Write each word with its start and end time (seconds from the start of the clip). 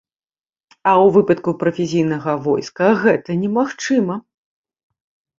А 0.75 0.91
ў 0.91 1.05
выпадку 1.17 1.51
прафесійнага 1.63 2.33
войска 2.45 2.87
гэта 3.03 3.35
немагчыма. 3.43 4.15